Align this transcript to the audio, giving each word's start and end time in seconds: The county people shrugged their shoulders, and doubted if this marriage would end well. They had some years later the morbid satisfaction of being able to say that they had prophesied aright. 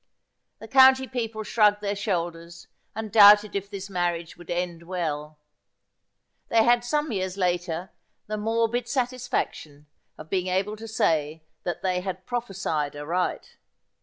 The 0.57 0.67
county 0.67 1.05
people 1.07 1.43
shrugged 1.43 1.79
their 1.81 1.95
shoulders, 1.95 2.67
and 2.95 3.11
doubted 3.11 3.55
if 3.55 3.69
this 3.69 3.87
marriage 3.87 4.35
would 4.35 4.49
end 4.49 4.81
well. 4.87 5.37
They 6.47 6.63
had 6.63 6.83
some 6.83 7.11
years 7.11 7.37
later 7.37 7.91
the 8.25 8.35
morbid 8.37 8.87
satisfaction 8.87 9.85
of 10.17 10.27
being 10.27 10.47
able 10.47 10.75
to 10.77 10.87
say 10.87 11.43
that 11.65 11.83
they 11.83 12.01
had 12.01 12.25
prophesied 12.25 12.95
aright. 12.95 13.57